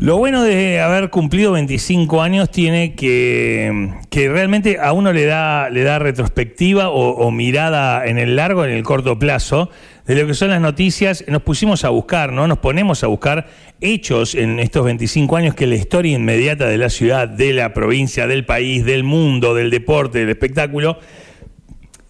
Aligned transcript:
Lo 0.00 0.16
bueno 0.16 0.44
de 0.44 0.80
haber 0.80 1.10
cumplido 1.10 1.50
25 1.52 2.22
años 2.22 2.52
tiene 2.52 2.94
que, 2.94 3.94
que 4.10 4.28
realmente 4.28 4.78
a 4.80 4.92
uno 4.92 5.12
le 5.12 5.24
da, 5.24 5.70
le 5.70 5.82
da 5.82 5.98
retrospectiva 5.98 6.88
o, 6.88 7.28
mirada 7.32 8.06
en 8.06 8.16
el 8.16 8.36
largo, 8.36 8.64
en 8.64 8.70
el 8.70 8.84
corto 8.84 9.18
plazo, 9.18 9.70
de 10.06 10.14
lo 10.14 10.24
que 10.28 10.34
son 10.34 10.50
las 10.50 10.60
noticias. 10.60 11.24
Nos 11.26 11.42
pusimos 11.42 11.84
a 11.84 11.88
buscar, 11.88 12.32
¿no? 12.32 12.46
Nos 12.46 12.58
ponemos 12.58 13.02
a 13.02 13.08
buscar 13.08 13.48
hechos 13.80 14.36
en 14.36 14.60
estos 14.60 14.84
25 14.84 15.36
años 15.36 15.56
que 15.56 15.66
la 15.66 15.74
historia 15.74 16.14
inmediata 16.14 16.68
de 16.68 16.78
la 16.78 16.90
ciudad, 16.90 17.26
de 17.26 17.52
la 17.52 17.74
provincia, 17.74 18.28
del 18.28 18.46
país, 18.46 18.84
del 18.84 19.02
mundo, 19.02 19.52
del 19.52 19.68
deporte, 19.68 20.20
del 20.20 20.28
espectáculo. 20.28 21.00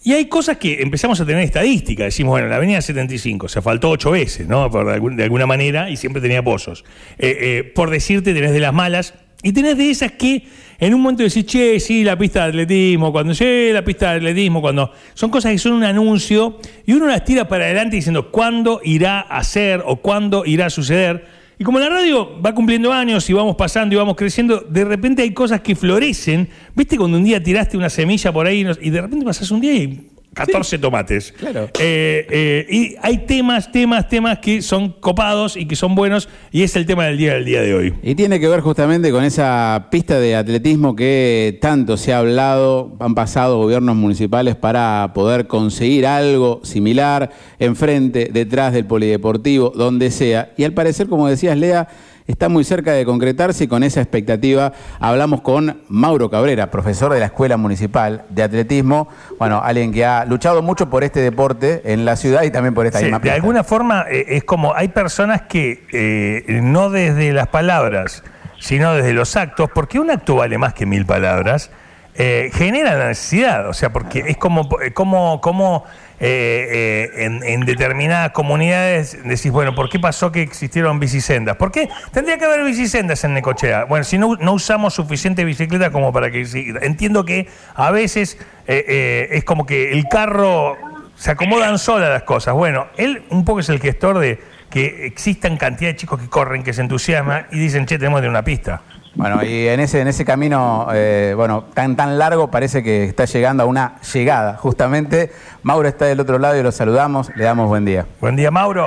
Y 0.09 0.15
hay 0.15 0.25
cosas 0.25 0.57
que 0.57 0.80
empezamos 0.80 1.21
a 1.21 1.27
tener 1.27 1.43
estadística. 1.43 2.05
Decimos, 2.05 2.30
bueno, 2.30 2.48
la 2.48 2.57
avenida 2.57 2.80
75 2.80 3.47
se 3.47 3.61
faltó 3.61 3.91
ocho 3.91 4.12
veces, 4.12 4.48
¿no? 4.48 4.71
Por 4.71 5.15
de, 5.15 5.23
alguna 5.23 5.45
manera, 5.45 5.91
y 5.91 5.98
siempre 5.98 6.23
tenía 6.23 6.43
pozos. 6.43 6.83
Eh, 7.19 7.37
eh, 7.39 7.73
por 7.75 7.91
decirte, 7.91 8.33
tenés 8.33 8.53
de 8.53 8.61
las 8.61 8.73
malas. 8.73 9.12
Y 9.43 9.53
tenés 9.53 9.77
de 9.77 9.91
esas 9.91 10.12
que 10.12 10.47
en 10.79 10.95
un 10.95 11.03
momento 11.03 11.23
decís, 11.23 11.45
che, 11.45 11.79
sí, 11.79 12.05
la 12.05 12.17
pista 12.17 12.45
de 12.45 12.48
atletismo, 12.48 13.12
cuando 13.12 13.34
llegue 13.34 13.71
la 13.75 13.84
pista 13.84 14.12
de 14.12 14.17
atletismo, 14.17 14.62
cuando. 14.62 14.91
Son 15.12 15.29
cosas 15.29 15.53
que 15.53 15.59
son 15.59 15.73
un 15.73 15.84
anuncio 15.84 16.59
y 16.87 16.95
uno 16.95 17.06
las 17.06 17.27
tira 17.27 17.47
para 17.47 17.67
adelante 17.67 17.97
diciendo 17.97 18.31
cuándo 18.31 18.81
irá 18.83 19.20
a 19.20 19.45
ser 19.45 19.83
o 19.84 19.97
cuándo 19.97 20.47
irá 20.47 20.65
a 20.65 20.70
suceder. 20.70 21.38
Y 21.59 21.65
como 21.65 21.80
la 21.80 21.89
radio 21.89 22.41
va 22.41 22.55
cumpliendo 22.55 22.93
años 22.93 23.29
y 23.29 23.33
vamos 23.33 23.57
pasando 23.57 23.95
y 23.95 23.98
vamos 23.98 24.15
creciendo, 24.15 24.61
de 24.61 24.85
repente 24.85 25.23
hay 25.23 25.33
cosas 25.33 25.61
que 25.61 25.75
florecen. 25.75 26.48
¿Viste 26.77 26.97
cuando 26.97 27.17
un 27.17 27.25
día 27.25 27.43
tiraste 27.43 27.77
una 27.77 27.91
semilla 27.91 28.33
por 28.33 28.47
ahí 28.47 28.65
y 28.81 28.91
de 28.91 29.01
repente 29.01 29.25
pasás 29.25 29.51
un 29.51 29.61
día 29.61 29.75
y 29.75 30.09
14 30.47 30.78
tomates? 30.78 31.33
Claro. 31.33 31.69
Eh, 31.78 32.27
eh, 32.31 32.67
y 32.70 32.97
hay 33.03 33.19
temas, 33.19 33.70
temas, 33.70 34.08
temas 34.08 34.39
que 34.39 34.62
son 34.62 34.92
copados 34.92 35.56
y 35.56 35.67
que 35.67 35.77
son 35.77 35.95
buenos 35.95 36.28
y 36.50 36.62
es 36.62 36.77
el 36.77 36.86
tema 36.86 37.06
del 37.06 37.19
día 37.19 37.34
del 37.34 37.45
día 37.45 37.62
de 37.62 37.75
hoy. 37.75 37.95
Y 38.03 38.14
tiene 38.14 38.41
que 38.41 38.48
ver 38.48 38.61
justamente 38.61 39.11
con 39.11 39.25
esa 39.25 39.89
pista 39.91 40.19
de 40.19 40.36
atletismo 40.36 40.95
que 40.95 41.58
tanto 41.61 41.97
se 41.97 42.12
ha 42.12 42.19
hablado, 42.19 42.97
han 43.00 43.14
pasado 43.14 43.58
gobiernos 43.58 43.97
municipales 43.97 44.56
para 44.56 45.12
poder 45.14 45.47
conseguir 45.47 46.06
algo 46.06 46.61
similar 46.62 47.30
enfrente, 47.58 48.30
detrás 48.33 48.73
del 48.73 48.86
polideportivo, 48.86 49.73
donde 49.75 50.11
sea. 50.11 50.52
Y 50.56 50.64
al 50.64 50.73
parecer, 50.73 51.08
como 51.08 51.28
decías, 51.28 51.56
Lea, 51.56 51.89
está 52.29 52.48
muy 52.48 52.62
cerca 52.62 52.93
de 52.93 53.05
concretarse 53.05 53.65
y 53.65 53.69
con 53.69 53.83
esa 53.83 54.01
expectativa 54.01 54.73
hablamos 55.01 55.41
con 55.41 55.81
Mauro 55.89 56.31
Cabrera, 56.31 56.70
profesor 56.70 57.12
de 57.12 57.20
la 57.20 57.27
Escuela 57.27 57.57
Municipal 57.57 58.25
de 58.29 58.43
Atletismo, 58.43 59.09
bueno, 59.39 59.61
alguien 59.65 59.93
que 59.93 60.05
ha 60.05 60.25
luchado 60.27 60.62
mucho 60.62 60.91
por 60.91 61.03
este 61.03 61.20
deporte 61.20 61.83
en 61.93 62.05
la 62.05 62.17
ciudad 62.17 62.43
y 62.43 62.51
también 62.51 62.75
por 62.75 62.87
esta 62.87 62.98
Sí, 62.98 63.07
misma 63.07 63.19
de 63.19 63.31
alguna 63.31 63.65
forma 63.65 64.05
eh, 64.11 64.27
es 64.29 64.45
como 64.45 64.75
hay 64.75 64.89
personas 64.89 65.43
que 65.43 65.85
eh, 65.93 66.61
no 66.62 66.91
desde 66.91 67.33
las 67.33 67.48
palabras, 67.48 68.23
sino 68.61 68.92
desde 68.92 69.15
los 69.15 69.35
actos, 69.37 69.70
porque 69.75 69.98
un 69.98 70.11
acto 70.11 70.37
vale 70.37 70.59
más 70.59 70.75
que 70.75 70.85
mil 70.85 71.07
palabras, 71.07 71.70
eh, 72.19 72.50
genera 72.52 72.94
la 72.94 73.08
necesidad, 73.08 73.69
o 73.69 73.72
sea, 73.72 73.91
porque 73.92 74.24
es 74.27 74.36
como, 74.36 74.69
eh, 74.83 74.92
como, 74.92 75.41
como 75.41 75.84
eh, 76.19 77.11
eh, 77.16 77.24
en, 77.24 77.44
en 77.44 77.64
determinadas 77.64 78.33
comunidades 78.33 79.16
decís, 79.22 79.52
bueno, 79.52 79.77
¿por 79.77 79.88
qué 79.88 80.00
pasó 80.00 80.33
que 80.33 80.42
existieron 80.42 80.98
bicisendas? 80.98 81.56
¿Por 81.56 81.70
qué 81.70 81.89
tendría 82.12 82.36
que 82.36 82.44
haber 82.44 82.64
bicisendas 82.64 83.22
en 83.22 83.34
Necochea? 83.34 83.84
Bueno, 83.84 84.05
si 84.05 84.19
no, 84.19 84.34
no 84.34 84.52
usamos 84.52 84.94
suficiente 84.94 85.44
bicicleta 85.44 85.92
como 85.92 86.12
para 86.12 86.33
que... 86.33 86.44
Entiendo 86.83 87.24
que 87.24 87.48
a 87.77 87.92
veces 87.92 88.36
es 88.66 89.44
como 89.44 89.64
que 89.64 89.92
el 89.92 90.08
carro 90.08 90.77
se 91.14 91.30
acomodan 91.30 91.78
solas 91.78 92.11
las 92.11 92.24
cosas. 92.24 92.55
Bueno, 92.55 92.89
él 92.96 93.22
un 93.30 93.44
poco 93.44 93.61
es 93.61 93.69
el 93.69 93.80
gestor 93.80 94.18
de 94.18 94.40
que 94.70 95.07
existan 95.07 95.57
cantidad 95.57 95.90
de 95.90 95.96
chicos 95.96 96.20
que 96.20 96.28
corren, 96.28 96.62
que 96.62 96.73
se 96.73 96.83
entusiasman 96.83 97.46
y 97.52 97.58
dicen, 97.58 97.86
che, 97.86 97.98
tenemos 97.98 98.23
de 98.23 98.28
una 98.28 98.42
pista. 98.42 98.83
Bueno, 99.18 99.42
y 99.42 99.67
en 99.67 99.80
ese, 99.80 100.01
en 100.01 100.06
ese 100.06 100.24
camino, 100.24 100.86
eh, 100.95 101.34
bueno, 101.36 101.64
tan, 101.74 101.96
tan 101.96 102.18
largo, 102.18 102.52
parece 102.52 102.84
que 102.84 103.02
está 103.02 103.24
llegando 103.24 103.64
a 103.64 103.67
una 103.67 104.01
llegada, 104.14 104.56
justamente. 104.56 105.33
Mauro 105.64 105.89
está 105.89 106.05
del 106.05 106.20
otro 106.20 106.39
lado 106.39 106.56
y 106.56 106.62
lo 106.62 106.70
saludamos, 106.70 107.28
le 107.34 107.42
damos 107.42 107.67
buen 107.67 107.84
día. 107.84 108.07
Buen 108.20 108.36
día, 108.36 108.52
Mauro. 108.52 108.86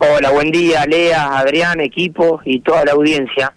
Hola, 0.00 0.32
buen 0.32 0.50
día, 0.50 0.84
Lea, 0.84 1.38
Adrián, 1.38 1.80
equipo 1.80 2.42
y 2.44 2.60
toda 2.60 2.84
la 2.84 2.92
audiencia. 2.92 3.54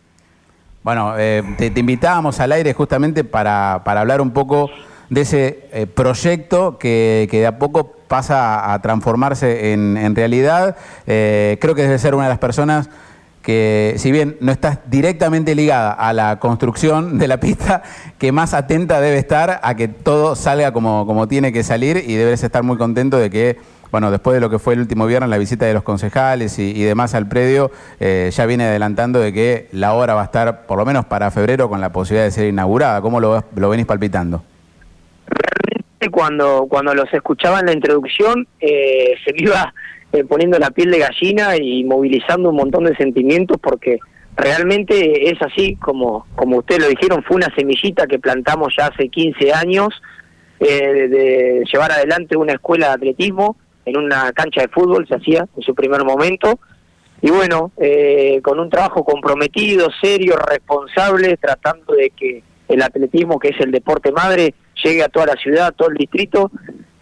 Bueno, 0.82 1.16
eh, 1.18 1.44
te, 1.58 1.70
te 1.70 1.82
invitábamos 1.82 2.40
al 2.40 2.54
aire 2.54 2.72
justamente 2.74 3.26
para, 3.26 3.82
para 3.84 4.00
hablar 4.00 4.22
un 4.22 4.32
poco 4.32 4.70
de 5.10 5.22
ese 5.22 5.68
eh, 5.74 5.88
proyecto 5.88 6.78
que, 6.80 7.28
que 7.30 7.42
de 7.42 7.48
a 7.48 7.60
poco 7.60 7.98
pasa 8.08 8.62
a, 8.62 8.74
a 8.74 8.82
transformarse 8.82 9.74
en, 9.74 9.98
en 9.98 10.16
realidad. 10.16 10.78
Eh, 11.06 11.58
creo 11.60 11.76
que 11.76 11.82
debe 11.82 12.00
ser 12.00 12.16
una 12.16 12.24
de 12.24 12.30
las 12.30 12.40
personas 12.40 12.90
que, 13.42 13.96
si 13.98 14.12
bien 14.12 14.38
no 14.40 14.52
estás 14.52 14.80
directamente 14.88 15.56
ligada 15.56 15.92
a 15.92 16.14
la 16.14 16.40
construcción 16.40 17.18
de 17.18 17.28
la 17.28 17.40
pista, 17.40 17.84
que 18.18 18.32
más 18.32 18.54
atenta 18.54 19.02
debe 19.02 19.18
estar 19.18 19.60
a 19.64 19.76
que 19.76 19.88
todo 19.88 20.36
salga 20.36 20.72
como, 20.72 21.06
como 21.06 21.28
tiene 21.28 21.52
que 21.52 21.64
salir 21.64 22.04
y 22.06 22.16
debes 22.16 22.44
estar 22.44 22.64
muy 22.64 22.78
contento 22.78 23.18
de 23.18 23.30
que 23.30 23.58
bueno, 23.92 24.10
después 24.10 24.34
de 24.34 24.40
lo 24.40 24.50
que 24.50 24.58
fue 24.58 24.74
el 24.74 24.80
último 24.80 25.06
viernes, 25.06 25.30
la 25.30 25.38
visita 25.38 25.66
de 25.66 25.74
los 25.74 25.84
concejales 25.84 26.58
y, 26.60 26.72
y 26.72 26.84
demás 26.84 27.14
al 27.14 27.28
predio, 27.28 27.72
eh, 28.00 28.30
ya 28.32 28.46
viene 28.46 28.64
adelantando 28.64 29.20
de 29.20 29.34
que 29.34 29.68
la 29.74 29.94
obra 29.94 30.14
va 30.14 30.22
a 30.22 30.26
estar, 30.26 30.66
por 30.66 30.78
lo 30.78 30.86
menos 30.86 31.06
para 31.06 31.30
febrero, 31.30 31.68
con 31.68 31.82
la 31.82 31.92
posibilidad 31.92 32.24
de 32.24 32.32
ser 32.32 32.48
inaugurada. 32.48 33.02
¿Cómo 33.02 33.20
lo, 33.20 33.44
lo 33.54 33.70
venís 33.70 33.86
palpitando? 33.86 34.44
Realmente 35.28 36.10
cuando, 36.10 36.68
cuando 36.70 36.96
los 36.96 37.14
escuchaba 37.14 37.60
en 37.60 37.66
la 37.66 37.74
introducción 37.74 38.48
eh, 38.62 39.16
se 39.26 39.34
me 39.34 39.42
iba 39.42 39.74
eh, 40.14 40.24
poniendo 40.24 40.60
la 40.60 40.72
piel 40.72 40.92
de 40.92 41.00
gallina 41.00 41.56
y 41.58 41.84
movilizando 41.84 42.50
un 42.50 42.58
montón 42.58 42.84
de 42.84 42.96
sentimientos 42.96 43.58
porque 43.62 44.00
realmente 44.36 45.30
es 45.30 45.42
así, 45.42 45.76
como, 45.76 46.26
como 46.36 46.58
ustedes 46.58 46.82
lo 46.82 46.90
dijeron, 46.90 47.24
fue 47.24 47.38
una 47.38 47.54
semillita 47.56 48.08
que 48.08 48.20
plantamos 48.20 48.74
ya 48.78 48.88
hace 48.88 49.10
15 49.10 49.54
años 49.54 49.90
eh, 50.60 51.08
de, 51.10 51.64
llevar 51.72 51.92
adelante 51.92 52.38
una 52.38 52.54
escuela 52.54 52.90
de 52.90 52.94
atletismo 52.94 53.58
en 53.86 53.98
una 53.98 54.32
cancha 54.32 54.62
de 54.62 54.68
fútbol, 54.68 55.08
se 55.08 55.16
hacía 55.16 55.48
en 55.56 55.64
su 55.64 55.74
primer 55.74 56.04
momento. 56.04 56.60
Y 57.22 57.30
bueno, 57.30 57.72
eh, 57.78 58.40
con 58.44 58.60
un 58.60 58.70
trabajo 58.70 59.04
comprometido, 59.04 59.90
serio, 60.02 60.36
responsable, 60.38 61.38
tratando 61.38 61.94
de 61.94 62.12
que 62.12 62.44
el 62.68 62.82
atletismo, 62.82 63.40
que 63.40 63.50
es 63.50 63.60
el 63.60 63.72
deporte 63.72 64.12
madre, 64.12 64.54
llegue 64.84 65.04
a 65.04 65.10
toda 65.10 65.28
la 65.28 65.36
ciudad, 65.36 65.68
a 65.68 65.72
todo 65.72 65.90
el 65.90 65.98
distrito, 65.98 66.52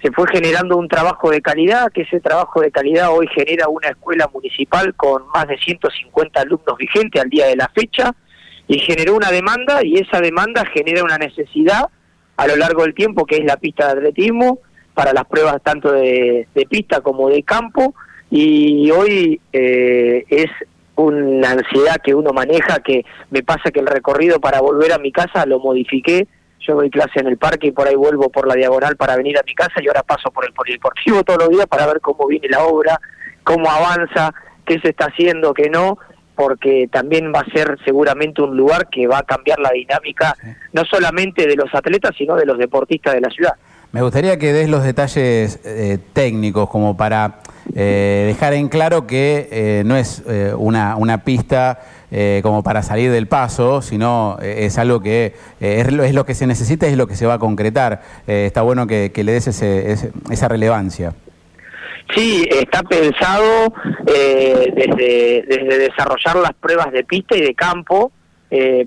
se 0.01 0.11
fue 0.11 0.25
generando 0.31 0.77
un 0.77 0.87
trabajo 0.87 1.29
de 1.29 1.41
calidad, 1.41 1.91
que 1.91 2.03
ese 2.03 2.19
trabajo 2.19 2.61
de 2.61 2.71
calidad 2.71 3.11
hoy 3.11 3.27
genera 3.27 3.67
una 3.67 3.89
escuela 3.89 4.29
municipal 4.33 4.93
con 4.95 5.27
más 5.33 5.47
de 5.47 5.57
150 5.57 6.39
alumnos 6.39 6.77
vigentes 6.77 7.21
al 7.21 7.29
día 7.29 7.47
de 7.47 7.57
la 7.57 7.69
fecha, 7.69 8.15
y 8.67 8.79
generó 8.79 9.15
una 9.15 9.31
demanda, 9.31 9.83
y 9.83 9.95
esa 9.95 10.21
demanda 10.21 10.63
genera 10.73 11.03
una 11.03 11.17
necesidad 11.17 11.85
a 12.37 12.47
lo 12.47 12.55
largo 12.55 12.83
del 12.83 12.93
tiempo, 12.93 13.25
que 13.25 13.37
es 13.37 13.45
la 13.45 13.57
pista 13.57 13.87
de 13.87 13.99
atletismo, 13.99 14.59
para 14.93 15.11
las 15.11 15.25
pruebas 15.25 15.61
tanto 15.63 15.91
de, 15.91 16.47
pista 16.69 17.01
como 17.01 17.29
de 17.29 17.43
campo, 17.43 17.93
y 18.31 18.89
hoy 18.91 19.41
eh, 19.51 20.23
es 20.29 20.49
una 20.95 21.51
ansiedad 21.51 21.97
que 22.03 22.13
uno 22.13 22.31
maneja, 22.31 22.79
que 22.79 23.05
me 23.31 23.43
pasa 23.43 23.71
que 23.71 23.79
el 23.79 23.87
recorrido 23.87 24.39
para 24.39 24.61
volver 24.61 24.93
a 24.93 24.97
mi 24.99 25.11
casa 25.11 25.45
lo 25.45 25.59
modifiqué, 25.59 26.27
yo 26.69 26.75
doy 26.75 26.89
clase 26.89 27.19
en 27.19 27.27
el 27.27 27.37
parque 27.37 27.67
y 27.67 27.71
por 27.71 27.87
ahí 27.87 27.95
vuelvo 27.95 28.29
por 28.29 28.47
la 28.47 28.55
diagonal 28.55 28.95
para 28.95 29.15
venir 29.15 29.37
a 29.37 29.43
mi 29.45 29.55
casa 29.55 29.81
y 29.81 29.87
ahora 29.87 30.03
paso 30.03 30.31
por 30.31 30.45
el 30.45 30.53
polideportivo 30.53 31.23
todos 31.25 31.39
los 31.39 31.49
días 31.49 31.65
para 31.65 31.87
ver 31.87 31.99
cómo 31.99 32.27
viene 32.27 32.47
la 32.49 32.63
obra, 32.63 32.99
cómo 33.43 33.69
avanza, 33.69 34.33
qué 34.65 34.79
se 34.79 34.89
está 34.89 35.05
haciendo, 35.05 35.53
qué 35.53 35.69
no, 35.69 35.97
porque 36.35 36.87
también 36.91 37.33
va 37.33 37.41
a 37.41 37.51
ser 37.51 37.77
seguramente 37.83 38.41
un 38.41 38.55
lugar 38.55 38.87
que 38.89 39.07
va 39.07 39.19
a 39.19 39.23
cambiar 39.23 39.59
la 39.59 39.71
dinámica 39.71 40.35
no 40.71 40.85
solamente 40.85 41.47
de 41.47 41.55
los 41.55 41.73
atletas, 41.73 42.11
sino 42.17 42.35
de 42.35 42.45
los 42.45 42.57
deportistas 42.57 43.13
de 43.13 43.21
la 43.21 43.29
ciudad. 43.29 43.55
Me 43.91 44.03
gustaría 44.03 44.37
que 44.37 44.53
des 44.53 44.69
los 44.69 44.83
detalles 44.83 45.59
eh, 45.65 45.97
técnicos 46.13 46.69
como 46.69 46.95
para 46.95 47.39
eh, 47.75 48.25
dejar 48.27 48.53
en 48.53 48.67
claro 48.67 49.05
que 49.05 49.47
eh, 49.51 49.83
no 49.85 49.95
es 49.95 50.23
eh, 50.27 50.53
una, 50.57 50.95
una 50.95 51.23
pista 51.23 51.79
eh, 52.11 52.39
como 52.43 52.63
para 52.63 52.81
salir 52.83 53.11
del 53.11 53.27
paso, 53.27 53.81
sino 53.81 54.37
eh, 54.41 54.65
es 54.65 54.77
algo 54.77 54.99
que 55.01 55.33
eh, 55.61 55.81
es, 55.85 55.91
lo, 55.91 56.03
es 56.03 56.13
lo 56.13 56.25
que 56.25 56.33
se 56.35 56.47
necesita 56.47 56.87
y 56.87 56.91
es 56.91 56.97
lo 56.97 57.07
que 57.07 57.15
se 57.15 57.25
va 57.25 57.35
a 57.35 57.39
concretar. 57.39 58.01
Eh, 58.27 58.45
está 58.45 58.61
bueno 58.61 58.87
que, 58.87 59.11
que 59.13 59.23
le 59.23 59.33
des 59.33 59.47
ese- 59.47 59.91
ese- 59.91 60.11
esa 60.31 60.47
relevancia. 60.47 61.13
Sí, 62.15 62.47
está 62.49 62.81
pensado 62.81 63.71
desde, 64.03 65.43
desde 65.47 65.77
desarrollar 65.77 66.37
las 66.37 66.53
pruebas 66.53 66.91
de 66.91 67.03
pista 67.03 67.37
y 67.37 67.41
de 67.41 67.53
campo, 67.53 68.11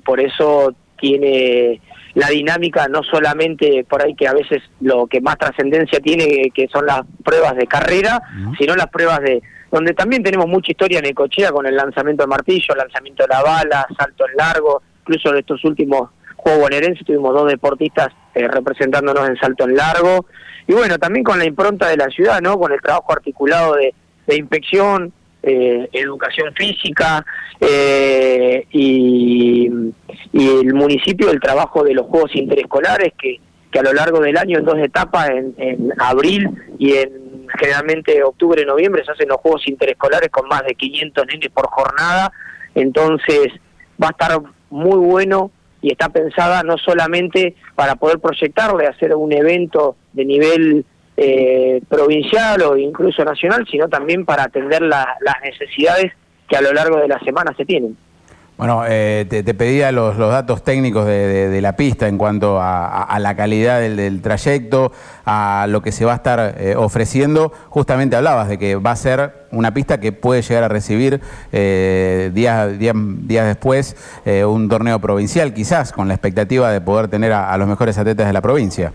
por 0.05 0.19
eso 0.21 0.75
tiene 0.99 1.81
la 2.15 2.29
dinámica 2.29 2.89
no 2.89 3.03
solamente 3.05 3.87
por 3.89 4.03
ahí 4.05 4.15
que 4.15 4.29
a 4.29 4.35
veces 4.35 4.61
lo 4.81 5.07
que 5.07 5.21
más 5.21 5.39
trascendencia 5.39 5.99
tiene 6.01 6.51
que 6.55 6.69
son 6.69 6.85
las 6.85 7.03
pruebas 7.25 7.57
de 7.57 7.67
carrera, 7.67 8.21
sino 8.59 8.75
las 8.75 8.89
pruebas 8.89 9.21
de 9.21 9.41
donde 9.73 9.95
también 9.95 10.23
tenemos 10.23 10.47
mucha 10.47 10.71
historia 10.71 10.99
en 10.99 11.07
Ecochea 11.07 11.51
con 11.51 11.67
el 11.67 11.75
lanzamiento 11.75 12.25
de 12.25 12.27
martillo, 12.27 12.75
lanzamiento 12.75 13.25
de 13.25 13.29
la 13.29 13.43
bala, 13.43 13.87
salto 13.99 14.27
en 14.29 14.37
largo, 14.37 14.83
incluso 15.01 15.31
en 15.31 15.39
estos 15.39 15.65
últimos 15.65 16.11
juego 16.37 16.61
bonaerense 16.61 17.05
tuvimos 17.05 17.33
dos 17.33 17.49
deportistas 17.49 18.09
eh, 18.35 18.49
representándonos 18.49 19.29
en 19.29 19.37
salto 19.37 19.65
en 19.65 19.77
largo, 19.77 20.27
y 20.67 20.75
bueno, 20.75 20.99
también 20.99 21.25
con 21.25 21.39
la 21.39 21.47
impronta 21.47 21.89
de 21.89 21.97
la 21.97 22.09
ciudad, 22.09 22.41
¿no? 22.43 22.59
Con 22.59 22.73
el 22.73 22.81
trabajo 22.81 23.13
articulado 23.13 23.77
de, 23.77 23.95
inspección, 24.37 25.13
eh, 25.43 25.89
educación 25.93 26.53
física 26.55 27.25
eh, 27.61 28.67
y, 28.71 29.71
el 30.33 30.75
municipio 30.75 31.31
el 31.31 31.41
trabajo 31.41 31.83
de 31.83 31.95
los 31.95 32.07
juegos 32.07 32.35
interescolares 32.35 33.13
que, 33.19 33.41
que 33.71 33.79
a 33.79 33.83
lo 33.83 33.93
largo 33.93 34.21
del 34.21 34.37
año 34.37 34.59
en 34.59 34.65
dos 34.65 34.79
etapas, 34.79 35.31
en, 35.31 35.55
en 35.57 35.93
abril 35.99 36.49
y 36.79 36.93
en 36.95 37.23
generalmente 37.59 38.23
octubre, 38.23 38.65
noviembre, 38.65 39.05
se 39.05 39.13
hacen 39.13 39.29
los 39.29 39.39
juegos 39.39 39.67
interescolares 39.69 40.31
con 40.31 40.49
más 40.49 40.63
de 40.65 40.75
500 40.75 41.27
nenes 41.27 41.51
por 41.51 41.67
jornada, 41.67 42.33
entonces 42.75 43.49
va 44.03 44.09
a 44.09 44.11
estar 44.11 44.41
muy 44.71 44.97
bueno 44.97 45.51
y 45.81 45.93
está 45.93 46.09
pensada 46.09 46.63
no 46.63 46.79
solamente 46.79 47.57
para 47.75 47.97
poder 47.97 48.21
proyectarle, 48.21 48.87
hacer 48.87 49.15
un 49.15 49.33
evento 49.33 49.97
de 50.13 50.25
nivel 50.25 50.87
eh, 51.17 51.83
provincial 51.89 52.63
o 52.63 52.77
incluso 52.77 53.25
nacional, 53.25 53.67
sino 53.71 53.89
también 53.89 54.25
para 54.25 54.45
atender 54.45 54.83
las 54.83 55.07
necesidades 55.43 56.13
que 56.49 56.57
a 56.57 56.63
lo 56.63 56.73
largo 56.73 56.99
de 56.99 57.09
la 57.09 57.19
semana 57.21 57.53
se 57.57 57.65
tienen. 57.65 57.97
Bueno, 58.63 58.85
eh, 58.89 59.27
te, 59.29 59.55
pedía 59.55 59.91
los, 59.91 60.17
datos 60.17 60.63
técnicos 60.63 61.05
de, 61.05 61.59
la 61.61 61.75
pista 61.75 62.07
en 62.07 62.17
cuanto 62.17 62.61
a, 62.61 63.19
la 63.19 63.35
calidad 63.35 63.81
del, 63.81 64.23
trayecto, 64.23 64.93
a 65.25 65.67
lo 65.69 65.83
que 65.83 65.91
se 65.91 66.05
va 66.05 66.13
a 66.13 66.15
estar 66.15 66.55
eh, 66.57 66.77
ofreciendo. 66.77 67.53
Justamente 67.71 68.15
hablabas 68.15 68.49
de 68.49 68.59
que 68.59 68.77
va 68.77 68.93
a 68.93 68.97
ser 68.97 69.33
una 69.51 69.75
pista 69.75 69.99
que 69.99 70.13
puede 70.13 70.43
llegar 70.43 70.63
a 70.63 70.69
recibir 70.69 71.21
eh, 71.51 72.31
días, 72.35 72.79
días, 72.79 73.47
después 73.49 73.97
un 74.47 74.69
torneo 74.69 75.01
provincial, 75.01 75.53
quizás 75.55 75.91
con 75.91 76.07
la 76.07 76.15
expectativa 76.15 76.71
de 76.71 76.81
poder 76.81 77.09
tener 77.09 77.33
a, 77.33 77.59
los 77.59 77.67
mejores 77.67 77.99
atletas 77.99 78.29
de 78.29 78.33
la 78.33 78.43
provincia. 78.43 78.93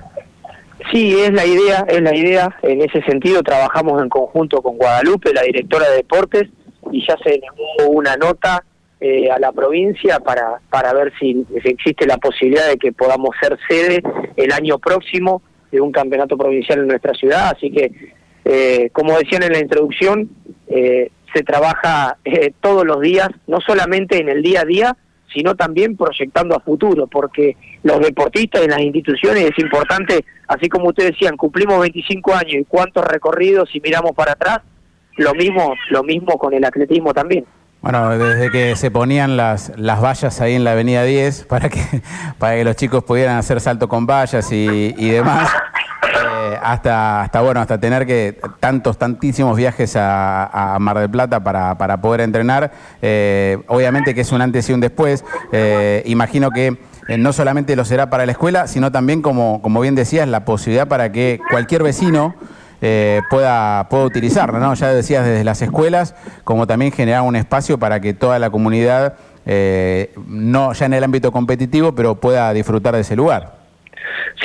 Sí, 0.93 1.19
es 1.19 1.33
la 1.33 1.45
idea, 1.45 1.85
es 1.89 2.01
la 2.01 2.15
idea. 2.15 2.55
En 2.61 2.81
ese 2.83 3.01
sentido 3.01 3.43
trabajamos 3.43 4.01
en 4.01 4.07
conjunto 4.07 4.61
con 4.61 4.77
Guadalupe, 4.77 5.33
la 5.33 5.41
directora 5.41 5.89
de 5.89 5.97
deportes, 5.97 6.47
y 6.89 7.05
ya 7.05 7.17
se 7.21 7.31
negó 7.31 7.89
una 7.89 8.15
nota 8.15 8.63
eh, 8.99 9.29
a 9.29 9.37
la 9.37 9.51
provincia 9.51 10.19
para, 10.19 10.59
para 10.71 10.91
ver 10.91 11.13
si, 11.19 11.45
existe 11.63 12.07
la 12.07 12.17
posibilidad 12.17 12.67
de 12.67 12.77
que 12.77 12.91
podamos 12.91 13.29
ser 13.39 13.55
sede 13.69 14.01
el 14.35 14.51
año 14.51 14.79
próximo 14.79 15.43
de 15.71 15.79
un 15.79 15.91
campeonato 15.91 16.35
provincial 16.35 16.79
en 16.79 16.87
nuestra 16.87 17.13
ciudad. 17.13 17.53
Así 17.55 17.69
que, 17.69 17.91
eh, 18.43 18.89
como 18.93 19.15
decían 19.19 19.43
en 19.43 19.51
la 19.51 19.59
introducción, 19.59 20.29
eh, 20.67 21.11
se 21.31 21.43
trabaja 21.43 22.17
todos 22.59 22.85
los 22.85 22.99
días, 23.01 23.29
no 23.45 23.61
solamente 23.61 24.19
en 24.19 24.29
el 24.29 24.41
día 24.41 24.61
a 24.61 24.65
día, 24.65 24.97
sino 25.31 25.55
también 25.55 25.95
proyectando 25.95 26.55
a 26.55 26.59
futuro, 26.61 27.05
porque 27.05 27.55
los 27.83 27.99
deportistas 27.99 28.63
en 28.63 28.71
las 28.71 28.79
instituciones 28.79 29.43
es 29.43 29.59
importante, 29.59 30.25
así 30.47 30.69
como 30.69 30.87
ustedes 30.87 31.11
decían, 31.11 31.37
cumplimos 31.37 31.79
25 31.81 32.33
años 32.33 32.55
y 32.61 32.65
cuántos 32.65 33.05
recorridos 33.05 33.69
si 33.71 33.79
miramos 33.79 34.13
para 34.13 34.31
atrás, 34.31 34.61
lo 35.17 35.35
mismo, 35.35 35.75
lo 35.91 36.03
mismo 36.03 36.39
con 36.39 36.55
el 36.55 36.63
atletismo 36.63 37.13
también. 37.13 37.45
Bueno, 37.81 38.17
desde 38.17 38.49
que 38.49 38.75
se 38.75 38.89
ponían 38.89 39.37
las, 39.37 39.71
las 39.77 40.01
vallas 40.01 40.41
ahí 40.41 40.55
en 40.55 40.63
la 40.63 40.71
avenida 40.71 41.03
10 41.03 41.43
para 41.49 41.69
que, 41.69 42.01
para 42.37 42.55
que 42.55 42.63
los 42.63 42.75
chicos 42.75 43.03
pudieran 43.03 43.37
hacer 43.37 43.61
salto 43.61 43.87
con 43.87 44.05
vallas 44.07 44.51
y, 44.51 45.09
demás, 45.09 45.51
eh, 46.03 46.57
hasta, 46.61 47.21
hasta, 47.21 47.41
bueno, 47.41 47.59
hasta 47.59 47.79
tener 47.79 48.05
que 48.07 48.39
tantos, 48.59 48.97
tantísimos 48.97 49.55
viajes 49.55 49.95
a, 49.95 50.75
Mar 50.79 50.97
del 50.97 51.09
Plata 51.09 51.43
para, 51.43 51.77
para 51.77 52.01
poder 52.01 52.21
entrenar, 52.21 52.71
eh, 53.01 53.59
obviamente 53.67 54.15
que 54.15 54.21
es 54.21 54.31
un 54.31 54.41
antes 54.41 54.67
y 54.69 54.73
un 54.73 54.79
después, 54.79 55.23
eh, 55.51 56.01
imagino 56.07 56.49
que 56.51 56.77
no 57.17 57.31
solamente 57.31 57.75
lo 57.75 57.85
será 57.85 58.09
para 58.09 58.25
la 58.25 58.33
escuela, 58.33 58.67
sino 58.67 58.91
también, 58.91 59.21
como, 59.21 59.61
como 59.61 59.79
bien 59.79 59.95
decías, 59.95 60.27
la 60.27 60.43
posibilidad 60.43 60.87
para 60.87 61.11
que 61.11 61.39
cualquier 61.51 61.83
vecino 61.83 62.35
eh, 62.81 63.21
pueda, 63.29 63.87
pueda 63.89 64.05
utilizarlo, 64.05 64.59
¿no? 64.59 64.73
Ya 64.73 64.93
decías 64.93 65.25
desde 65.25 65.43
las 65.43 65.61
escuelas, 65.61 66.15
como 66.43 66.67
también 66.67 66.91
generar 66.91 67.21
un 67.21 67.35
espacio 67.35 67.77
para 67.77 67.99
que 67.99 68.13
toda 68.13 68.39
la 68.39 68.49
comunidad, 68.49 69.17
eh, 69.45 70.11
no 70.27 70.73
ya 70.73 70.85
en 70.85 70.93
el 70.93 71.03
ámbito 71.03 71.31
competitivo, 71.31 71.93
pero 71.93 72.15
pueda 72.15 72.53
disfrutar 72.53 72.95
de 72.95 73.01
ese 73.01 73.15
lugar. 73.15 73.57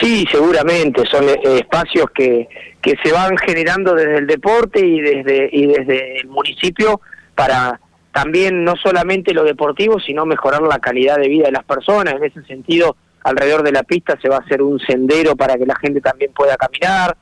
Sí, 0.00 0.26
seguramente, 0.31 1.05
son 1.06 1.29
eh, 1.29 1.58
espacios 1.58 2.06
que, 2.14 2.49
que 2.81 2.96
se 3.02 3.12
van 3.12 3.37
generando 3.37 3.94
desde 3.94 4.19
el 4.19 4.26
deporte 4.26 4.81
y 4.81 5.00
desde, 5.00 5.49
y 5.52 5.67
desde 5.67 6.20
el 6.20 6.28
municipio 6.28 7.00
para 7.35 7.78
también 8.12 8.62
no 8.62 8.76
solamente 8.76 9.32
lo 9.32 9.43
deportivo, 9.44 9.99
sino 9.99 10.26
mejorar 10.26 10.62
la 10.62 10.78
calidad 10.78 11.17
de 11.17 11.28
vida 11.28 11.46
de 11.46 11.52
las 11.52 11.64
personas. 11.64 12.14
En 12.14 12.25
ese 12.25 12.43
sentido, 12.44 12.96
alrededor 13.25 13.62
de 13.62 13.73
la 13.73 13.82
pista 13.82 14.19
se 14.20 14.28
va 14.28 14.37
a 14.37 14.40
hacer 14.40 14.62
un 14.62 14.78
sendero 14.81 15.35
para 15.35 15.56
que 15.56 15.64
la 15.64 15.76
gente 15.76 16.00
también 16.00 16.32
pueda 16.32 16.56
caminar, 16.56 17.17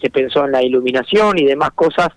se, 0.00 0.10
pensó 0.10 0.44
en 0.44 0.52
la 0.52 0.62
iluminación 0.62 1.38
y 1.38 1.44
demás 1.44 1.70
cosas 1.74 2.08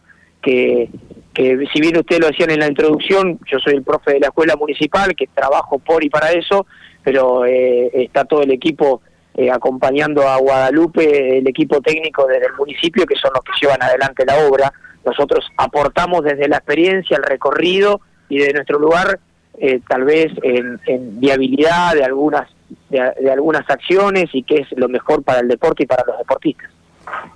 que, 0.41 0.89
si 1.35 1.81
bien 1.81 1.97
ustedes 1.97 2.21
lo 2.21 2.27
decían 2.27 2.49
en 2.51 2.59
la 2.59 2.67
introducción, 2.67 3.39
yo 3.49 3.59
soy 3.59 3.75
el 3.75 3.83
profe 3.83 4.13
de 4.13 4.19
la 4.19 4.27
escuela 4.27 4.55
municipal, 4.55 5.15
que 5.15 5.27
trabajo 5.27 5.79
por 5.79 6.03
y 6.03 6.09
para 6.09 6.31
eso, 6.31 6.65
pero 7.03 7.45
eh, 7.45 7.89
está 7.93 8.25
todo 8.25 8.43
el 8.43 8.51
equipo 8.51 9.01
eh, 9.35 9.49
acompañando 9.49 10.27
a 10.27 10.37
Guadalupe, 10.37 11.37
el 11.37 11.47
equipo 11.47 11.79
técnico 11.81 12.27
desde 12.27 12.47
el 12.47 12.53
municipio, 12.53 13.05
que 13.05 13.15
son 13.15 13.31
los 13.33 13.43
que 13.43 13.51
llevan 13.61 13.81
adelante 13.81 14.25
la 14.25 14.47
obra. 14.47 14.73
Nosotros 15.05 15.47
aportamos 15.55 16.23
desde 16.23 16.49
la 16.49 16.57
experiencia, 16.57 17.15
el 17.15 17.23
recorrido 17.23 18.01
y 18.27 18.39
de 18.39 18.51
nuestro 18.51 18.79
lugar, 18.79 19.19
eh, 19.57 19.79
tal 19.87 20.03
vez 20.03 20.31
en, 20.43 20.79
viabilidad 21.19 21.93
de 21.93 22.03
algunas, 22.03 22.49
de 22.89 23.31
algunas 23.31 23.69
acciones 23.69 24.25
y 24.33 24.43
que 24.43 24.61
es 24.61 24.67
lo 24.75 24.89
mejor 24.89 25.23
para 25.23 25.39
el 25.39 25.47
deporte 25.47 25.83
y 25.83 25.85
para 25.85 26.03
los 26.05 26.17
deportistas. 26.17 26.69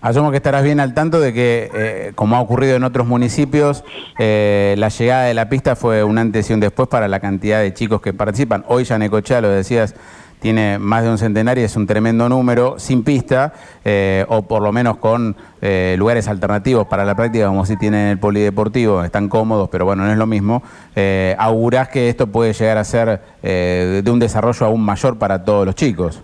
Asumo 0.04 0.32
que 0.32 0.38
estarás 0.38 0.64
bien 0.64 0.82
al 0.82 0.94
tanto 0.94 1.22
de 1.22 1.32
que, 1.32 1.72
eh, 1.74 2.12
como 2.16 2.36
ha 2.36 2.42
ocurrido 2.42 2.76
en 2.76 2.84
otros 2.84 3.08
municipios, 3.08 3.86
eh, 4.20 4.76
la 4.78 4.90
llegada 4.90 5.24
de 5.24 5.34
la 5.34 5.48
pista 5.48 5.78
fue 5.78 6.04
un 6.04 6.18
antes 6.18 6.50
y 6.50 6.54
un 6.54 6.60
después 6.60 6.90
para 6.90 7.08
la 7.08 7.22
cantidad 7.22 7.62
de 7.62 7.74
chicos 7.74 8.02
que 8.02 8.12
participan. 8.12 8.66
Hoy 8.68 8.84
ya 8.84 8.98
Necochea, 8.98 9.40
lo 9.40 9.48
decías, 9.48 9.96
tiene 10.42 10.78
más 10.78 11.04
de 11.04 11.10
un 11.10 11.18
centenario, 11.18 11.64
es 11.64 11.78
un 11.78 11.88
tremendo 11.88 12.28
número, 12.28 12.78
sin 12.80 13.04
pista, 13.04 13.54
eh, 13.86 14.26
o 14.28 14.42
por 14.42 14.62
lo 14.62 14.74
menos 14.74 14.98
con 14.98 15.38
lugares 15.96 16.28
alternativos 16.28 16.86
para 16.88 17.06
la 17.06 17.16
práctica, 17.16 17.48
como 17.48 17.66
si 17.66 17.78
tienen 17.78 18.08
el 18.08 18.20
polideportivo, 18.20 19.06
están 19.06 19.30
cómodos, 19.30 19.70
pero 19.70 19.86
bueno, 19.86 20.04
no 20.04 20.12
es 20.12 20.18
lo 20.18 20.28
mismo. 20.28 20.62
¿Augurás 21.38 21.88
que 21.88 22.10
esto 22.10 22.28
puede 22.28 22.52
llegar 22.52 22.78
a 22.78 22.84
ser 22.84 23.22
de 23.42 24.04
un 24.12 24.20
desarrollo 24.20 24.66
aún 24.66 24.82
mayor 24.82 25.18
para 25.18 25.46
todos 25.46 25.66
los 25.66 25.76
chicos? 25.76 26.22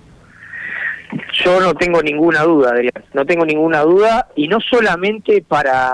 Yo 1.44 1.60
no 1.60 1.74
tengo 1.74 2.02
ninguna 2.02 2.44
duda, 2.44 2.72
Adrián, 2.72 3.04
no 3.14 3.26
tengo 3.26 3.46
ninguna 3.46 3.82
duda, 3.82 4.28
y 4.36 4.48
no 4.48 4.60
solamente 4.60 5.42
para, 5.48 5.94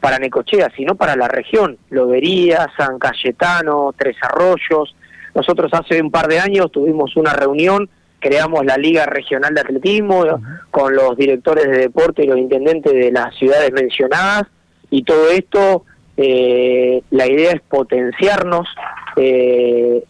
para 0.00 0.18
Necochea, 0.18 0.70
sino 0.76 0.94
para 0.94 1.16
la 1.16 1.28
región, 1.28 1.76
Lobería, 1.90 2.66
San 2.76 2.98
Cayetano, 2.98 3.94
Tres 3.96 4.16
Arroyos. 4.22 4.94
Nosotros 5.34 5.70
hace 5.74 6.00
un 6.00 6.10
par 6.10 6.28
de 6.28 6.40
años 6.40 6.72
tuvimos 6.72 7.14
una 7.16 7.32
reunión, 7.34 7.90
creamos 8.20 8.64
la 8.64 8.76
Liga 8.76 9.06
Regional 9.06 9.54
de 9.54 9.60
Atletismo 9.60 10.24
con 10.70 10.94
los 10.94 11.16
directores 11.16 11.66
de 11.66 11.78
deporte 11.78 12.24
y 12.24 12.26
los 12.26 12.38
intendentes 12.38 12.92
de 12.92 13.12
las 13.12 13.34
ciudades 13.36 13.70
mencionadas, 13.72 14.44
y 14.90 15.02
todo 15.02 15.28
esto, 15.30 15.84
eh, 16.16 17.02
la 17.10 17.26
idea 17.26 17.52
es 17.52 17.60
potenciarnos. 17.60 18.66
Eh, 19.20 20.04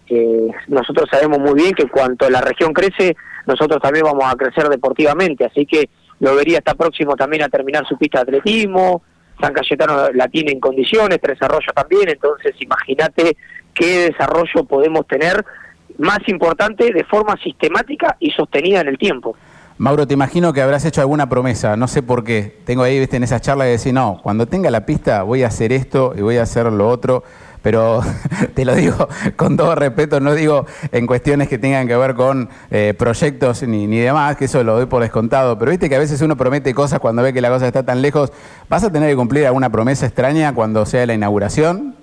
nosotros 0.68 1.08
sabemos 1.10 1.38
muy 1.38 1.54
bien 1.54 1.72
que 1.72 1.88
cuanto 1.88 2.28
la 2.28 2.40
región 2.40 2.72
crece, 2.72 3.16
nosotros 3.46 3.80
también 3.80 4.04
vamos 4.04 4.24
a 4.24 4.36
crecer 4.36 4.68
deportivamente, 4.68 5.46
así 5.46 5.64
que 5.64 5.88
lo 6.20 6.34
vería 6.34 6.58
está 6.58 6.74
próximo 6.74 7.16
también 7.16 7.42
a 7.42 7.48
terminar 7.48 7.86
su 7.86 7.96
pista 7.96 8.18
de 8.18 8.22
atletismo, 8.22 9.02
San 9.40 9.52
Cayetano 9.52 10.10
la 10.12 10.28
tiene 10.28 10.52
en 10.52 10.60
condiciones, 10.60 11.20
Tres 11.22 11.40
Arroyos 11.40 11.72
también, 11.74 12.08
entonces 12.08 12.54
imagínate 12.60 13.36
qué 13.72 14.10
desarrollo 14.10 14.64
podemos 14.64 15.06
tener 15.06 15.44
más 15.98 16.18
importante 16.26 16.92
de 16.92 17.04
forma 17.04 17.36
sistemática 17.42 18.16
y 18.20 18.30
sostenida 18.30 18.80
en 18.80 18.88
el 18.88 18.98
tiempo. 18.98 19.36
Mauro, 19.78 20.08
te 20.08 20.14
imagino 20.14 20.52
que 20.52 20.60
habrás 20.60 20.84
hecho 20.84 21.00
alguna 21.00 21.28
promesa, 21.28 21.76
no 21.76 21.86
sé 21.86 22.02
por 22.02 22.24
qué. 22.24 22.58
Tengo 22.64 22.82
ahí, 22.82 23.06
en 23.10 23.22
esa 23.22 23.38
charla 23.40 23.64
de 23.64 23.72
decir, 23.72 23.94
no, 23.94 24.18
cuando 24.22 24.46
tenga 24.46 24.72
la 24.72 24.84
pista 24.84 25.22
voy 25.22 25.44
a 25.44 25.46
hacer 25.46 25.72
esto 25.72 26.14
y 26.16 26.20
voy 26.20 26.36
a 26.36 26.42
hacer 26.42 26.66
lo 26.66 26.88
otro 26.88 27.22
pero 27.62 28.00
te 28.54 28.64
lo 28.64 28.74
digo 28.74 29.08
con 29.36 29.56
todo 29.56 29.74
respeto, 29.74 30.20
no 30.20 30.34
digo 30.34 30.66
en 30.92 31.06
cuestiones 31.06 31.48
que 31.48 31.58
tengan 31.58 31.86
que 31.86 31.96
ver 31.96 32.14
con 32.14 32.48
eh, 32.70 32.94
proyectos 32.96 33.62
ni, 33.62 33.86
ni 33.86 33.98
demás, 33.98 34.36
que 34.36 34.46
eso 34.46 34.62
lo 34.64 34.76
doy 34.76 34.86
por 34.86 35.02
descontado, 35.02 35.58
pero 35.58 35.70
viste 35.70 35.88
que 35.88 35.96
a 35.96 35.98
veces 35.98 36.20
uno 36.22 36.36
promete 36.36 36.74
cosas 36.74 37.00
cuando 37.00 37.22
ve 37.22 37.32
que 37.32 37.40
la 37.40 37.50
cosa 37.50 37.66
está 37.66 37.82
tan 37.82 38.02
lejos. 38.02 38.32
¿Vas 38.68 38.84
a 38.84 38.92
tener 38.92 39.10
que 39.10 39.16
cumplir 39.16 39.46
alguna 39.46 39.70
promesa 39.70 40.06
extraña 40.06 40.54
cuando 40.54 40.84
sea 40.86 41.06
la 41.06 41.14
inauguración? 41.14 41.94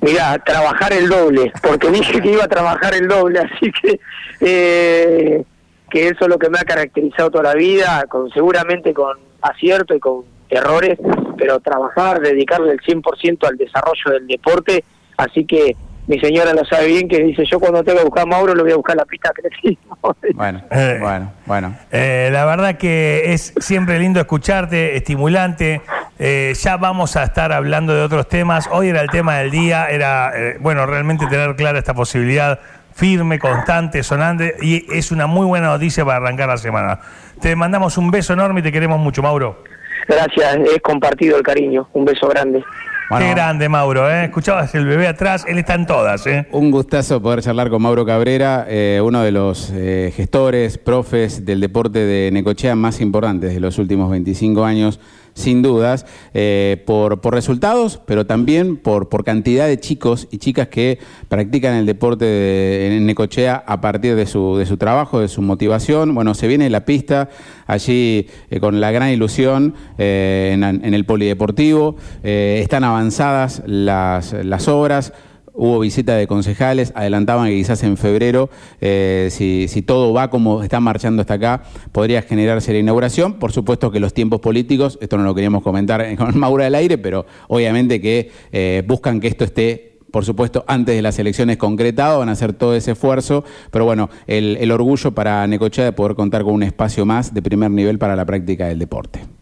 Mira, 0.00 0.38
trabajar 0.38 0.92
el 0.92 1.08
doble, 1.08 1.52
porque 1.62 1.90
dije 1.90 2.20
que 2.20 2.32
iba 2.32 2.44
a 2.44 2.48
trabajar 2.48 2.94
el 2.94 3.08
doble, 3.08 3.40
así 3.52 3.72
que 3.72 4.00
eh, 4.40 5.44
que 5.90 6.08
eso 6.08 6.24
es 6.24 6.28
lo 6.28 6.38
que 6.38 6.50
me 6.50 6.58
ha 6.58 6.64
caracterizado 6.64 7.30
toda 7.30 7.44
la 7.44 7.54
vida, 7.54 8.04
con 8.08 8.30
seguramente 8.30 8.92
con 8.92 9.18
acierto 9.40 9.94
y 9.94 10.00
con 10.00 10.24
errores, 10.48 10.98
pero 11.36 11.60
trabajar, 11.60 12.20
dedicarle 12.20 12.72
el 12.72 12.80
100% 12.80 13.46
al 13.48 13.56
desarrollo 13.56 14.10
del 14.12 14.26
deporte, 14.26 14.84
así 15.16 15.44
que 15.44 15.76
mi 16.06 16.20
señora 16.20 16.52
lo 16.54 16.64
sabe 16.64 16.86
bien, 16.86 17.08
que 17.08 17.20
dice, 17.22 17.44
yo 17.50 17.58
cuando 17.58 17.82
tengo 17.82 17.98
que 17.98 18.04
buscar 18.04 18.22
a 18.22 18.26
Mauro 18.26 18.54
lo 18.54 18.62
voy 18.62 18.70
a 18.72 18.76
buscar 18.76 18.94
a 18.94 18.98
la 18.98 19.04
pista 19.06 19.30
atletismo. 19.30 19.96
Bueno, 20.34 20.62
Eh. 20.70 20.98
bueno, 21.00 21.32
bueno. 21.46 21.76
Eh, 21.90 22.28
la 22.32 22.44
verdad 22.44 22.76
que 22.76 23.32
es 23.32 23.52
siempre 23.58 23.98
lindo 23.98 24.20
escucharte, 24.20 24.96
estimulante. 24.96 25.80
Eh, 26.18 26.52
ya 26.56 26.76
vamos 26.76 27.16
a 27.16 27.24
estar 27.24 27.52
hablando 27.52 27.94
de 27.94 28.02
otros 28.02 28.28
temas. 28.28 28.68
Hoy 28.70 28.88
era 28.88 29.00
el 29.00 29.10
tema 29.10 29.38
del 29.38 29.50
día, 29.50 29.88
era, 29.90 30.30
eh, 30.34 30.56
bueno, 30.60 30.86
realmente 30.86 31.26
tener 31.26 31.56
clara 31.56 31.78
esta 31.78 31.94
posibilidad 31.94 32.60
firme, 32.94 33.38
constante, 33.38 34.02
sonante, 34.02 34.54
y 34.62 34.86
es 34.96 35.10
una 35.10 35.26
muy 35.26 35.44
buena 35.44 35.66
noticia 35.66 36.04
para 36.04 36.16
arrancar 36.18 36.48
la 36.48 36.56
semana. 36.56 37.00
Te 37.40 37.54
mandamos 37.54 37.98
un 37.98 38.10
beso 38.10 38.32
enorme 38.32 38.60
y 38.60 38.62
te 38.62 38.72
queremos 38.72 38.98
mucho, 38.98 39.22
Mauro. 39.22 39.62
Gracias, 40.08 40.56
es 40.74 40.82
compartido 40.82 41.36
el 41.36 41.42
cariño. 41.42 41.88
Un 41.92 42.04
beso 42.04 42.28
grande. 42.28 42.64
Bueno. 43.08 43.26
Qué 43.26 43.32
grande, 43.32 43.68
Mauro, 43.68 44.10
¿eh? 44.10 44.24
Escuchabas 44.24 44.74
el 44.74 44.84
bebé 44.84 45.06
atrás, 45.06 45.44
él 45.46 45.58
está 45.58 45.74
en 45.74 45.86
todas, 45.86 46.26
¿eh? 46.26 46.48
Un 46.50 46.72
gustazo 46.72 47.22
poder 47.22 47.40
charlar 47.40 47.70
con 47.70 47.80
Mauro 47.80 48.04
Cabrera, 48.04 48.66
eh, 48.68 49.00
uno 49.02 49.22
de 49.22 49.30
los 49.30 49.70
eh, 49.72 50.12
gestores, 50.14 50.76
profes 50.76 51.44
del 51.44 51.60
deporte 51.60 52.00
de 52.00 52.32
Necochea 52.32 52.74
más 52.74 53.00
importantes 53.00 53.54
de 53.54 53.60
los 53.60 53.78
últimos 53.78 54.10
25 54.10 54.64
años, 54.64 54.98
sin 55.36 55.60
dudas, 55.60 56.06
eh, 56.34 56.82
por, 56.86 57.20
por 57.20 57.34
resultados, 57.34 58.00
pero 58.06 58.24
también 58.26 58.78
por, 58.78 59.08
por 59.10 59.22
cantidad 59.22 59.68
de 59.68 59.78
chicos 59.78 60.26
y 60.30 60.38
chicas 60.38 60.68
que 60.68 60.98
practican 61.28 61.74
el 61.74 61.84
deporte 61.84 62.24
de- 62.24 62.96
en 62.96 63.04
Necochea 63.04 63.62
a 63.66 63.80
partir 63.82 64.16
de 64.16 64.24
su, 64.26 64.56
de 64.56 64.64
su 64.64 64.78
trabajo, 64.78 65.20
de 65.20 65.28
su 65.28 65.42
motivación. 65.42 66.14
Bueno, 66.14 66.32
se 66.34 66.48
viene 66.48 66.70
la 66.70 66.86
pista 66.86 67.28
allí 67.66 68.26
eh, 68.50 68.60
con 68.60 68.80
la 68.80 68.90
gran 68.90 69.10
ilusión 69.10 69.74
eh, 69.98 70.52
en, 70.54 70.64
en 70.64 70.94
el 70.94 71.04
polideportivo, 71.04 71.96
están 72.22 72.82
avanzadas 72.82 73.62
las, 73.66 74.32
las 74.32 74.68
obras. 74.68 75.12
Hubo 75.56 75.80
visita 75.80 76.14
de 76.16 76.26
concejales, 76.26 76.92
adelantaban 76.94 77.48
que 77.48 77.54
quizás 77.54 77.82
en 77.82 77.96
febrero, 77.96 78.50
eh, 78.80 79.28
si, 79.30 79.82
todo 79.82 80.12
va 80.12 80.28
como 80.28 80.62
está 80.62 80.80
marchando 80.80 81.22
hasta 81.22 81.34
acá, 81.34 81.62
podría 81.92 82.20
generarse 82.20 82.72
la 82.72 82.78
inauguración. 82.78 83.34
Por 83.34 83.52
supuesto 83.52 83.90
que 83.90 83.98
los 83.98 84.12
tiempos 84.12 84.40
políticos, 84.40 84.98
esto 85.00 85.16
no 85.16 85.24
lo 85.24 85.34
queríamos 85.34 85.62
comentar 85.62 86.14
con 86.16 86.38
Maura 86.38 86.64
del 86.64 86.74
aire, 86.74 86.98
pero 86.98 87.24
obviamente 87.48 88.00
que 88.00 88.30
eh, 88.52 88.82
buscan 88.86 89.18
que 89.18 89.28
esto 89.28 89.44
esté 89.44 89.96
por 90.10 90.24
supuesto, 90.24 90.64
antes 90.66 90.94
de 90.94 91.02
las 91.02 91.18
elecciones 91.18 91.58
concretado, 91.58 92.20
van 92.20 92.30
a 92.30 92.32
hacer 92.32 92.54
todo 92.54 92.74
ese 92.74 92.92
esfuerzo, 92.92 93.44
pero 93.70 93.84
bueno, 93.84 94.08
el, 94.26 94.56
el 94.58 94.72
orgullo 94.72 95.12
para 95.12 95.46
Necochea 95.46 95.84
de 95.84 95.92
poder 95.92 96.14
contar 96.14 96.42
con 96.42 96.54
un 96.54 96.62
espacio 96.62 97.04
más 97.04 97.34
de 97.34 97.42
primer 97.42 97.70
nivel 97.70 97.98
para 97.98 98.16
la 98.16 98.24
práctica 98.24 98.66
del 98.66 98.78
deporte. 98.78 99.26